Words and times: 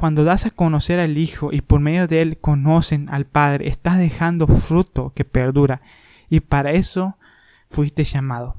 Cuando 0.00 0.24
das 0.24 0.46
a 0.46 0.50
conocer 0.50 0.98
al 0.98 1.18
Hijo 1.18 1.52
y 1.52 1.60
por 1.60 1.78
medio 1.78 2.06
de 2.06 2.22
él 2.22 2.38
conocen 2.38 3.10
al 3.10 3.26
Padre, 3.26 3.68
estás 3.68 3.98
dejando 3.98 4.46
fruto 4.46 5.12
que 5.14 5.26
perdura. 5.26 5.82
Y 6.30 6.40
para 6.40 6.72
eso 6.72 7.18
fuiste 7.68 8.02
llamado. 8.04 8.56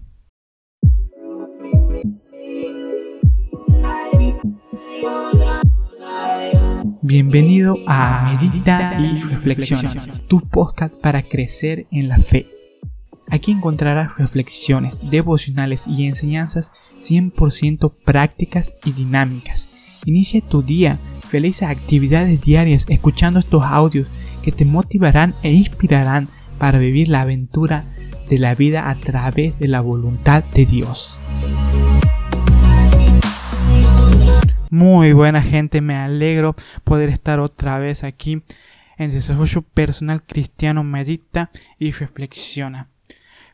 Bienvenido 7.01 7.75
a 7.87 8.37
Medita 8.39 8.99
y 8.99 9.21
Reflexiona, 9.23 9.91
tu 10.27 10.47
podcast 10.47 10.93
para 11.01 11.23
crecer 11.23 11.87
en 11.89 12.07
la 12.07 12.19
fe. 12.19 12.45
Aquí 13.31 13.51
encontrarás 13.51 14.19
reflexiones, 14.19 15.09
devocionales 15.09 15.87
y 15.87 16.05
enseñanzas 16.05 16.71
100% 16.99 17.95
prácticas 18.05 18.75
y 18.85 18.91
dinámicas. 18.91 20.01
Inicia 20.05 20.41
tu 20.41 20.61
día, 20.61 20.97
felices 21.31 21.69
actividades 21.69 22.41
diarias 22.41 22.85
escuchando 22.89 23.39
estos 23.39 23.63
audios 23.63 24.09
que 24.43 24.51
te 24.51 24.65
motivarán 24.65 25.33
e 25.43 25.53
inspirarán 25.53 26.27
para 26.57 26.77
vivir 26.77 27.07
la 27.07 27.21
aventura 27.21 27.85
de 28.27 28.37
la 28.37 28.53
vida 28.53 28.89
a 28.89 28.95
través 28.95 29.57
de 29.57 29.69
la 29.69 29.79
voluntad 29.79 30.43
de 30.53 30.65
Dios. 30.65 31.17
Muy 34.69 35.13
buena 35.13 35.41
gente, 35.41 35.79
me 35.79 35.95
alegro 35.95 36.57
poder 36.83 37.07
estar 37.07 37.39
otra 37.39 37.79
vez 37.79 38.03
aquí 38.03 38.43
en 38.97 39.11
Desarrollo 39.11 39.61
Personal 39.61 40.23
Cristiano 40.23 40.83
Medita 40.83 41.49
y 41.79 41.91
Reflexiona. 41.91 42.89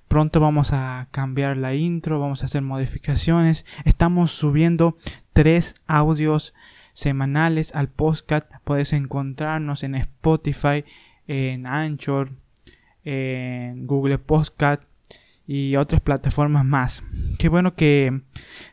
Pronto 0.08 0.40
vamos 0.40 0.74
a 0.74 1.10
cambiar 1.12 1.58
la 1.58 1.76
intro, 1.76 2.20
vamos 2.20 2.42
a 2.42 2.48
hacer 2.48 2.64
modificaciones. 2.64 3.66
Estamos 3.86 4.32
subiendo 4.32 4.98
tres 5.34 5.76
audios 5.86 6.56
semanales 6.98 7.76
al 7.76 7.90
podcast. 7.90 8.52
Puedes 8.64 8.92
encontrarnos 8.92 9.84
en 9.84 9.94
Spotify, 9.94 10.84
en 11.28 11.68
Anchor, 11.68 12.32
en 13.04 13.86
Google 13.86 14.18
Podcast 14.18 14.82
y 15.46 15.76
otras 15.76 16.02
plataformas 16.02 16.66
más. 16.66 17.04
Qué 17.38 17.50
bueno 17.50 17.76
que 17.76 18.22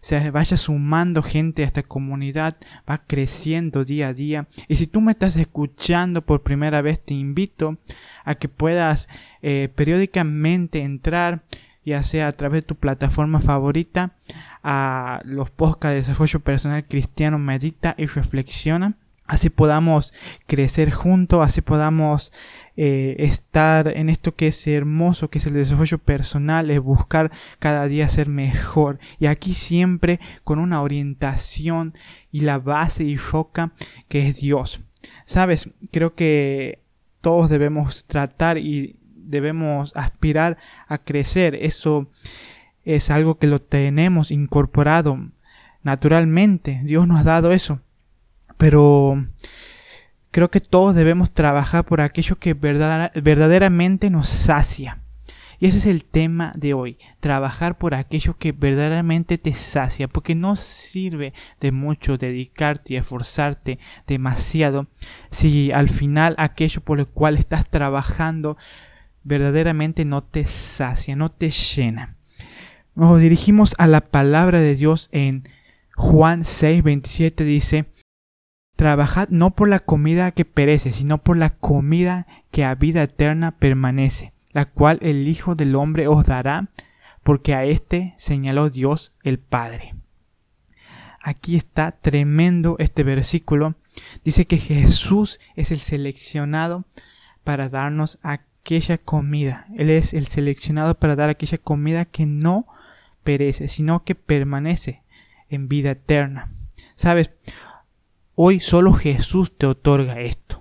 se 0.00 0.31
vaya 0.31 0.56
sumando 0.56 1.22
gente 1.22 1.64
a 1.64 1.66
esta 1.66 1.83
comunidad, 1.83 2.56
va 2.89 3.03
creciendo 3.06 3.84
día 3.84 4.08
a 4.08 4.14
día. 4.14 4.48
Y 4.69 4.77
si 4.77 4.86
tú 4.86 5.03
me 5.03 5.12
estás 5.12 5.36
escuchando 5.36 6.25
por 6.25 6.42
primera 6.42 6.81
vez, 6.81 7.05
te 7.05 7.12
invito 7.12 7.77
a 8.25 8.36
que 8.36 8.48
puedas 8.48 9.06
eh, 9.42 9.69
periódicamente 9.75 10.81
entrar, 10.81 11.44
ya 11.84 12.03
sea 12.03 12.28
a 12.28 12.33
través 12.33 12.62
de 12.62 12.69
tu 12.69 12.77
plataforma 12.77 13.41
favorita, 13.42 14.16
a 14.65 15.20
los 15.25 15.51
podcasts 15.51 15.93
de 15.93 15.97
desarrollo 15.97 16.41
personal 16.41 16.84
cristiano, 16.87 17.39
medita 17.39 17.95
y 17.97 18.07
reflexiona 18.07 18.97
así 19.27 19.51
podamos 19.51 20.12
crecer 20.47 20.91
juntos, 20.91 21.41
así 21.43 21.61
podamos 21.61 22.33
eh, 22.77 23.17
estar 23.19 23.89
en 23.89 24.09
esto 24.09 24.34
que 24.34 24.48
es 24.48 24.67
hermoso, 24.67 25.31
que 25.31 25.39
es 25.39 25.47
el 25.47 25.55
desarrollo 25.55 25.98
personal, 25.98 26.71
es 26.71 26.81
buscar 26.81 27.31
cada 27.59 27.87
día 27.87 28.09
ser 28.09 28.29
mejor. 28.29 28.98
Y 29.19 29.27
aquí 29.27 29.55
siempre 29.55 30.21
con 30.45 30.59
una 30.59 30.83
orientación 30.83 31.95
y 32.31 32.41
la 32.41 32.59
base 32.59 33.05
y 33.05 33.17
roca 33.17 33.73
que 34.09 34.28
es 34.28 34.41
Dios. 34.41 34.81
Sabes, 35.25 35.71
creo 35.91 36.15
que 36.15 36.83
todos 37.21 37.49
debemos 37.49 38.05
tratar 38.05 38.59
y 38.59 38.97
debemos 39.15 39.93
aspirar 39.97 40.59
a 40.87 40.99
crecer. 40.99 41.55
Eso 41.55 42.09
es 42.85 43.11
algo 43.11 43.39
que 43.39 43.47
lo 43.47 43.59
tenemos 43.59 44.31
incorporado 44.31 45.19
naturalmente. 45.83 46.81
Dios 46.85 47.07
nos 47.07 47.21
ha 47.21 47.25
dado 47.25 47.53
eso. 47.53 47.81
Pero 48.57 49.25
creo 50.31 50.51
que 50.51 50.61
todos 50.61 50.95
debemos 50.95 51.33
trabajar 51.33 51.85
por 51.85 52.01
aquello 52.01 52.37
que 52.37 52.55
verdaderamente 52.55 54.11
nos 54.11 54.29
sacia. 54.29 55.01
Y 55.61 55.67
ese 55.67 55.79
es 55.79 55.87
el 55.87 56.05
tema 56.05 56.53
de 56.57 56.75
hoy, 56.75 56.99
trabajar 57.21 57.78
por 57.78 57.94
aquello 57.94 58.37
que 58.37 58.53
verdaderamente 58.53 59.39
te 59.39 59.55
sacia, 59.55 60.09
porque 60.09 60.34
no 60.34 60.56
sirve 60.56 61.33
de 61.61 61.71
mucho 61.71 62.19
dedicarte 62.19 62.94
y 62.94 62.97
esforzarte 62.97 63.78
demasiado 64.06 64.89
si 65.31 65.71
al 65.71 65.89
final 65.89 66.34
aquello 66.39 66.81
por 66.81 66.99
lo 66.99 67.09
cual 67.09 67.37
estás 67.37 67.71
trabajando 67.71 68.56
verdaderamente 69.23 70.05
no 70.05 70.25
te 70.25 70.44
sacia, 70.44 71.17
no 71.17 71.31
te 71.31 71.50
llena. 71.50 72.17
Nos 72.97 73.19
dirigimos 73.19 73.75
a 73.78 73.88
la 73.88 74.03
palabra 74.03 74.60
de 74.60 74.77
Dios 74.77 75.09
en 75.10 75.49
Juan 75.97 76.44
6, 76.44 76.84
27 76.84 77.43
dice, 77.43 77.87
Trabajad 78.77 79.28
no 79.31 79.50
por 79.56 79.69
la 79.69 79.81
comida 79.81 80.31
que 80.31 80.44
perece, 80.44 80.93
sino 80.93 81.19
por 81.19 81.37
la 81.37 81.50
comida 81.50 82.28
que 82.53 82.65
a 82.65 82.77
vida 82.77 83.03
eterna 83.03 83.59
permanece, 83.59 84.32
la 84.53 84.66
cual 84.66 85.00
el 85.03 85.27
Hijo 85.27 85.56
del 85.56 85.75
Hombre 85.75 86.06
os 86.06 86.25
dará, 86.25 86.69
porque 87.25 87.55
a 87.55 87.65
éste 87.65 88.15
señaló 88.16 88.71
Dios 88.71 89.12
el 89.25 89.41
Padre. 89.41 89.94
Aquí 91.21 91.56
está 91.56 91.91
tremendo 91.91 92.76
este 92.78 93.03
versículo. 93.03 93.75
Dice 94.25 94.47
que 94.47 94.59
Jesús 94.59 95.41
es 95.56 95.72
el 95.72 95.81
seleccionado 95.81 96.84
para 97.43 97.69
darnos 97.69 98.21
aquella 98.22 98.99
comida. 98.99 99.66
Él 99.76 99.91
es 99.91 100.15
el 100.15 100.28
seleccionado 100.28 100.94
para 100.94 101.16
dar 101.16 101.28
aquella 101.28 101.59
comida 101.59 102.05
que 102.05 102.26
no 102.26 102.69
perece, 103.25 103.67
sino 103.67 104.05
que 104.05 104.15
permanece 104.15 105.03
en 105.49 105.69
vida 105.69 105.91
eterna. 105.91 106.51
Sabes, 106.95 107.33
Hoy 108.37 108.59
solo 108.59 108.93
Jesús 108.93 109.57
te 109.57 109.65
otorga 109.65 110.21
esto. 110.21 110.61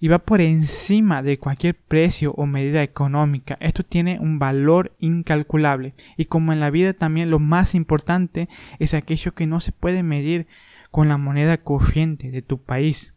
Y 0.00 0.08
va 0.08 0.18
por 0.18 0.40
encima 0.40 1.22
de 1.22 1.38
cualquier 1.38 1.76
precio 1.76 2.32
o 2.32 2.44
medida 2.44 2.82
económica. 2.82 3.56
Esto 3.60 3.84
tiene 3.84 4.18
un 4.18 4.40
valor 4.40 4.92
incalculable. 4.98 5.94
Y 6.16 6.24
como 6.24 6.52
en 6.52 6.58
la 6.58 6.70
vida 6.70 6.92
también 6.92 7.30
lo 7.30 7.38
más 7.38 7.76
importante 7.76 8.48
es 8.80 8.94
aquello 8.94 9.32
que 9.32 9.46
no 9.46 9.60
se 9.60 9.70
puede 9.70 10.02
medir 10.02 10.48
con 10.90 11.08
la 11.08 11.18
moneda 11.18 11.58
corriente 11.58 12.32
de 12.32 12.42
tu 12.42 12.58
país. 12.60 13.14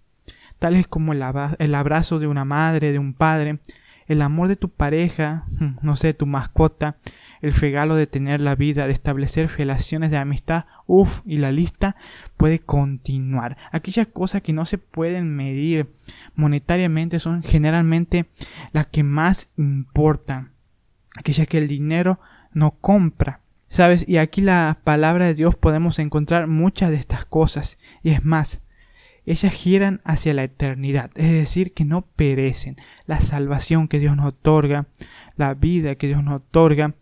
Tales 0.59 0.85
como 0.85 1.13
el 1.13 1.75
abrazo 1.75 2.19
de 2.19 2.27
una 2.27 2.45
madre, 2.45 2.91
de 2.91 2.99
un 2.99 3.15
padre, 3.15 3.57
el 4.07 4.21
amor 4.21 4.47
de 4.47 4.55
tu 4.55 4.69
pareja, 4.69 5.45
no 5.81 5.95
sé, 5.95 6.13
tu 6.13 6.25
mascota, 6.25 6.97
el 7.41 7.53
regalo 7.53 7.95
de 7.95 8.07
tener 8.07 8.41
la 8.41 8.55
vida, 8.55 8.87
de 8.87 8.93
establecer 8.93 9.49
relaciones 9.57 10.11
de 10.11 10.17
amistad, 10.17 10.65
uff, 10.87 11.21
y 11.25 11.37
la 11.37 11.51
lista 11.51 11.95
puede 12.37 12.59
continuar. 12.59 13.57
Aquellas 13.71 14.07
cosas 14.07 14.41
que 14.41 14.53
no 14.53 14.65
se 14.65 14.77
pueden 14.77 15.35
medir 15.35 15.93
monetariamente 16.35 17.19
son 17.19 17.43
generalmente 17.43 18.29
las 18.71 18.87
que 18.87 19.03
más 19.03 19.49
importan. 19.57 20.53
Aquellas 21.15 21.47
que 21.47 21.57
el 21.57 21.67
dinero 21.67 22.19
no 22.53 22.71
compra. 22.71 23.41
¿Sabes? 23.67 24.07
Y 24.07 24.17
aquí 24.17 24.41
la 24.41 24.79
palabra 24.83 25.25
de 25.25 25.33
Dios 25.33 25.55
podemos 25.55 25.99
encontrar 25.99 26.47
muchas 26.47 26.91
de 26.91 26.97
estas 26.97 27.25
cosas. 27.25 27.77
Y 28.03 28.11
es 28.11 28.23
más, 28.23 28.61
ellas 29.25 29.53
giran 29.53 30.01
hacia 30.03 30.33
la 30.33 30.43
eternidad, 30.43 31.11
es 31.15 31.31
decir, 31.31 31.73
que 31.73 31.85
no 31.85 32.01
perecen. 32.01 32.77
La 33.05 33.19
salvación 33.19 33.87
que 33.87 33.99
Dios 33.99 34.15
nos 34.15 34.27
otorga, 34.27 34.87
la 35.35 35.53
vida 35.53 35.95
que 35.95 36.07
Dios 36.07 36.23
nos 36.23 36.41
otorga. 36.41 36.95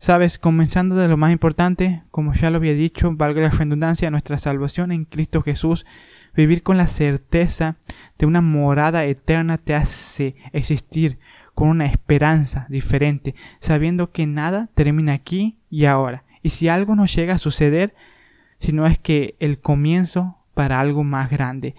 Sabes, 0.00 0.38
comenzando 0.38 0.94
de 0.94 1.08
lo 1.08 1.16
más 1.16 1.32
importante, 1.32 2.04
como 2.10 2.32
ya 2.32 2.50
lo 2.50 2.58
había 2.58 2.74
dicho, 2.74 3.12
valga 3.14 3.42
la 3.42 3.50
redundancia, 3.50 4.10
nuestra 4.10 4.38
salvación 4.38 4.92
en 4.92 5.04
Cristo 5.04 5.42
Jesús, 5.42 5.86
vivir 6.34 6.62
con 6.62 6.76
la 6.76 6.86
certeza 6.86 7.76
de 8.16 8.26
una 8.26 8.40
morada 8.40 9.04
eterna 9.04 9.58
te 9.58 9.74
hace 9.74 10.36
existir 10.52 11.18
con 11.54 11.68
una 11.68 11.86
esperanza 11.86 12.66
diferente, 12.68 13.34
sabiendo 13.58 14.12
que 14.12 14.28
nada 14.28 14.68
termina 14.74 15.14
aquí 15.14 15.58
y 15.68 15.86
ahora. 15.86 16.24
Y 16.42 16.50
si 16.50 16.68
algo 16.68 16.94
nos 16.94 17.12
llega 17.12 17.34
a 17.34 17.38
suceder, 17.38 17.96
si 18.60 18.72
no 18.72 18.86
es 18.86 19.00
que 19.00 19.34
el 19.40 19.58
comienzo 19.58 20.37
para 20.58 20.80
algo 20.80 21.04
más 21.04 21.30
grande. 21.30 21.76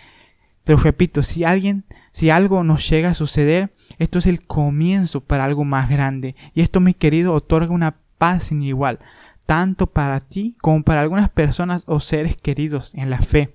Te 0.64 0.72
lo 0.72 0.78
repito, 0.78 1.22
si 1.22 1.44
alguien, 1.44 1.84
si 2.14 2.30
algo 2.30 2.64
nos 2.64 2.90
llega 2.90 3.10
a 3.10 3.14
suceder, 3.14 3.74
esto 3.98 4.20
es 4.20 4.26
el 4.26 4.48
comienzo 4.48 5.20
para 5.20 5.44
algo 5.44 5.66
más 5.66 5.90
grande. 5.90 6.34
Y 6.54 6.62
esto, 6.62 6.80
mi 6.80 6.94
querido, 6.94 7.34
otorga 7.34 7.74
una 7.74 7.98
paz 8.18 8.44
sin 8.44 8.64
igual, 8.64 9.00
tanto 9.46 9.88
para 9.88 10.22
ti 10.22 10.56
como 10.62 10.84
para 10.84 11.02
algunas 11.02 11.28
personas 11.28 11.84
o 11.88 12.00
seres 12.00 12.38
queridos 12.38 12.96
en 12.96 13.10
la 13.10 13.22
fe. 13.22 13.54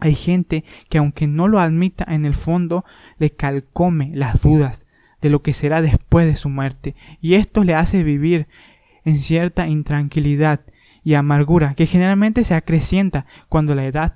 Hay 0.00 0.16
gente 0.16 0.64
que 0.88 0.98
aunque 0.98 1.28
no 1.28 1.46
lo 1.46 1.60
admita 1.60 2.04
en 2.08 2.24
el 2.24 2.34
fondo, 2.34 2.84
le 3.18 3.30
calcome 3.30 4.10
las 4.12 4.42
dudas 4.42 4.86
de 5.22 5.30
lo 5.30 5.40
que 5.40 5.52
será 5.52 5.82
después 5.82 6.26
de 6.26 6.34
su 6.34 6.48
muerte. 6.48 6.96
Y 7.20 7.34
esto 7.34 7.62
le 7.62 7.76
hace 7.76 8.02
vivir 8.02 8.48
en 9.04 9.18
cierta 9.18 9.68
intranquilidad 9.68 10.62
y 11.08 11.14
amargura 11.14 11.72
que 11.72 11.86
generalmente 11.86 12.44
se 12.44 12.54
acrecienta 12.54 13.24
cuando 13.48 13.74
la 13.74 13.86
edad 13.86 14.12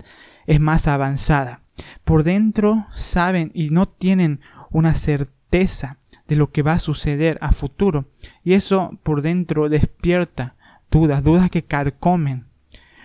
es 0.47 0.61
más 0.61 0.87
avanzada. 0.87 1.63
Por 2.05 2.23
dentro 2.23 2.87
saben 2.95 3.51
y 3.55 3.71
no 3.71 3.87
tienen 3.87 4.41
una 4.71 4.93
certeza 4.93 5.97
de 6.29 6.37
lo 6.37 6.51
que 6.51 6.61
va 6.61 6.73
a 6.73 6.79
suceder 6.79 7.39
a 7.41 7.51
futuro. 7.53 8.11
Y 8.45 8.53
eso 8.53 8.99
por 9.05 9.23
dentro 9.23 9.71
despierta 9.71 10.55
dudas, 10.91 11.25
dudas 11.25 11.51
que 11.51 11.63
carcomen. 11.63 12.45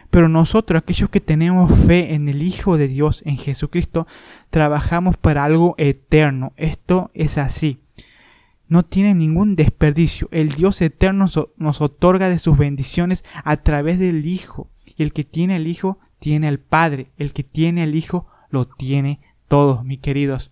Pero 0.10 0.28
nosotros, 0.28 0.81
aquellos 0.81 1.10
que 1.10 1.22
tenemos 1.22 1.72
fe 1.88 2.13
en 2.13 2.28
el 2.28 2.44
Hijo 2.44 2.75
de 2.75 2.90
Dios, 2.90 3.24
en 3.25 3.38
Jesucristo, 3.38 4.06
trabajamos 4.50 5.16
para 5.16 5.45
algo 5.45 5.75
eterno. 5.78 6.51
Esto 6.57 7.10
es 7.13 7.38
así. 7.38 7.80
No 8.68 8.84
tiene 8.84 9.16
ningún 9.16 9.56
desperdicio. 9.56 10.28
El 10.31 10.50
Dios 10.50 10.81
eterno 10.81 11.28
nos 11.58 11.81
otorga 11.81 12.30
de 12.30 12.40
sus 12.40 12.58
bendiciones 12.58 13.24
a 13.44 13.58
través 13.58 14.00
del 14.00 14.25
Hijo. 14.25 14.69
Y 14.86 15.04
el 15.04 15.14
que 15.14 15.24
tiene 15.24 15.56
el 15.56 15.68
Hijo 15.68 16.00
tiene 16.19 16.48
el 16.48 16.60
Padre. 16.60 17.12
El 17.18 17.34
que 17.34 17.44
tiene 17.44 17.84
el 17.84 17.96
Hijo 17.96 18.28
lo 18.50 18.66
tiene 18.66 19.22
todos, 19.48 19.84
mis 19.84 20.00
queridos. 20.00 20.52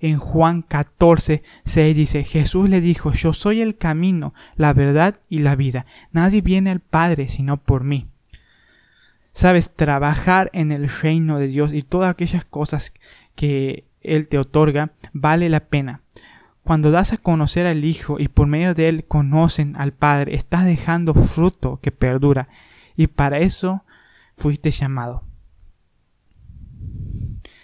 En 0.00 0.18
Juan 0.18 0.62
14, 0.62 1.42
6 1.64 1.96
dice, 1.96 2.24
Jesús 2.24 2.68
le 2.68 2.80
dijo, 2.80 3.12
yo 3.12 3.32
soy 3.32 3.60
el 3.60 3.76
camino, 3.76 4.34
la 4.56 4.72
verdad 4.72 5.20
y 5.28 5.38
la 5.38 5.54
vida. 5.54 5.86
Nadie 6.12 6.42
viene 6.42 6.70
al 6.70 6.80
Padre 6.80 7.28
sino 7.28 7.56
por 7.56 7.84
mí. 7.84 8.08
Sabes, 9.32 9.74
trabajar 9.74 10.50
en 10.54 10.72
el 10.72 10.88
reino 10.88 11.38
de 11.38 11.48
Dios 11.48 11.72
y 11.74 11.82
todas 11.82 12.10
aquellas 12.10 12.44
cosas 12.44 12.94
que 13.34 13.84
Él 14.00 14.28
te 14.28 14.38
otorga, 14.38 14.92
vale 15.12 15.48
la 15.48 15.60
pena. 15.60 16.00
Cuando 16.66 16.90
das 16.90 17.12
a 17.12 17.16
conocer 17.16 17.64
al 17.64 17.84
Hijo 17.84 18.18
y 18.18 18.26
por 18.26 18.48
medio 18.48 18.74
de 18.74 18.88
Él 18.88 19.04
conocen 19.06 19.76
al 19.76 19.92
Padre, 19.92 20.34
estás 20.34 20.64
dejando 20.64 21.14
fruto 21.14 21.78
que 21.80 21.92
perdura. 21.92 22.48
Y 22.96 23.06
para 23.06 23.38
eso 23.38 23.84
fuiste 24.34 24.72
llamado. 24.72 25.22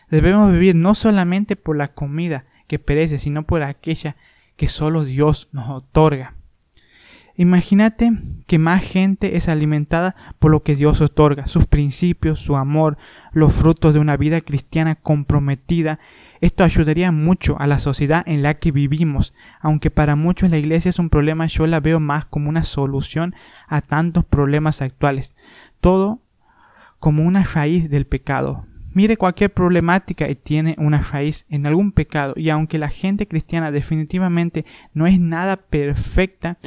Debemos 0.09 0.53
vivir 0.53 0.77
no 0.77 0.95
solamente 0.95 1.57
por 1.57 1.77
la 1.77 1.95
comida 1.95 2.45
que 2.69 2.79
perece, 2.79 3.19
sino 3.19 3.43
por 3.43 3.65
aquella 3.65 4.15
que 4.55 4.69
solo 4.69 5.05
Dios 5.05 5.49
nos 5.51 5.69
otorga. 5.69 6.37
Imagínate 7.35 8.13
que 8.47 8.59
más 8.59 8.83
gente 8.83 9.37
es 9.37 9.49
alimentada 9.49 10.15
por 10.39 10.51
lo 10.51 10.63
que 10.63 10.77
Dios 10.77 11.01
otorga, 11.01 11.47
sus 11.47 11.67
principios, 11.67 12.41
su 12.41 12.57
amor, 12.57 12.99
los 13.33 13.55
frutos 13.55 13.95
de 13.95 14.01
una 14.01 14.19
vida 14.19 14.43
cristiana 14.43 14.97
comprometida. 14.97 15.99
Esto 16.41 16.63
ayudaría 16.63 17.11
mucho 17.11 17.57
a 17.59 17.67
la 17.67 17.79
sociedad 17.79 18.23
en 18.27 18.43
la 18.43 18.59
que 18.59 18.71
vivimos, 18.71 19.33
aunque 19.61 19.91
para 19.91 20.15
muchos 20.17 20.51
la 20.51 20.59
iglesia 20.59 20.91
es 20.91 20.99
un 20.99 21.09
problema, 21.09 21.47
yo 21.47 21.67
la 21.67 21.81
veo 21.81 22.01
más 22.01 22.27
como 22.27 22.51
una 22.51 22.65
solución 22.65 23.35
a 23.67 23.81
tantos 23.81 24.25
problemas 24.25 24.83
actuales. 24.83 25.35
Todo 25.81 26.21
como 26.99 27.25
una 27.25 27.43
raíz 27.43 27.89
del 27.89 28.07
pecado. 28.07 28.65
Mire 28.95 29.17
cualquier 29.17 29.51
problemática 29.51 30.29
y 30.29 30.35
tiene 30.35 30.77
una 30.79 31.01
raíz 31.01 31.47
en 31.49 31.67
algún 31.67 31.93
pecado 31.93 32.35
y 32.37 32.51
aunque 32.51 32.79
la 32.79 32.91
gente 32.91 33.27
cristiana 33.27 33.71
definitivamente 33.71 34.67
no 34.93 35.07
es 35.07 35.19
nada 35.19 35.57
perfecta, 35.57 36.59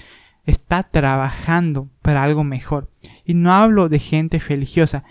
está 0.46 0.84
trabajando 0.84 1.90
para 2.02 2.24
algo 2.24 2.44
mejor. 2.44 2.90
Y 3.24 3.34
no 3.34 3.54
hablo 3.54 3.90
de 3.90 4.00
gente 4.00 4.40
religiosa 4.40 5.04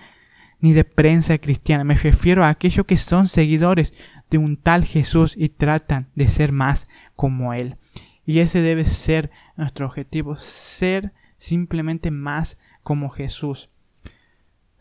ni 0.60 0.72
de 0.72 0.84
prensa 0.84 1.36
cristiana, 1.38 1.84
me 1.84 1.94
refiero 1.94 2.42
a 2.42 2.48
aquellos 2.48 2.86
que 2.86 2.96
son 2.96 3.28
seguidores 3.28 3.92
de 4.30 4.38
un 4.38 4.56
tal 4.56 4.84
Jesús 4.84 5.34
y 5.36 5.50
tratan 5.50 6.08
de 6.14 6.26
ser 6.26 6.52
más 6.52 6.88
como 7.16 7.52
Él. 7.52 7.76
Y 8.24 8.38
ese 8.38 8.62
debe 8.62 8.84
ser 8.84 9.30
nuestro 9.56 9.84
objetivo, 9.84 10.36
ser 10.36 11.12
simplemente 11.36 12.10
más 12.10 12.56
como 12.82 13.10
Jesús 13.10 13.68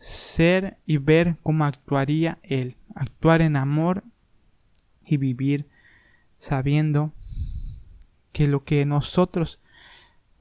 ser 0.03 0.77
y 0.85 0.97
ver 0.97 1.37
cómo 1.43 1.63
actuaría 1.63 2.37
Él, 2.43 2.75
actuar 2.93 3.41
en 3.41 3.55
amor 3.55 4.03
y 5.05 5.15
vivir 5.15 5.69
sabiendo 6.39 7.13
que 8.33 8.47
lo 8.47 8.65
que 8.65 8.85
nosotros 8.85 9.61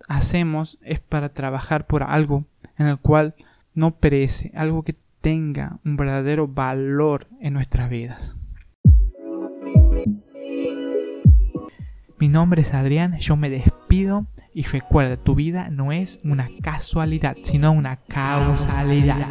hacemos 0.09 0.79
es 0.83 1.01
para 1.01 1.31
trabajar 1.31 1.87
por 1.87 2.03
algo 2.03 2.45
en 2.79 2.87
el 2.87 2.99
cual 2.99 3.35
no 3.75 3.97
perece, 3.97 4.53
algo 4.55 4.83
que 4.83 4.95
tenga 5.21 5.79
un 5.85 5.97
verdadero 5.97 6.49
valor 6.49 7.29
en 7.41 7.55
nuestras 7.55 7.89
vidas. 7.89 8.37
Mi 12.19 12.29
nombre 12.29 12.63
es 12.63 12.73
Adrián, 12.75 13.19
yo 13.19 13.37
me 13.37 13.51
despido 13.51 14.27
y 14.55 14.63
recuerda, 14.63 15.17
tu 15.17 15.35
vida 15.35 15.71
no 15.71 15.91
es 15.91 16.21
una 16.23 16.49
casualidad, 16.63 17.37
sino 17.43 17.73
una 17.73 17.97
causalidad. 17.97 19.29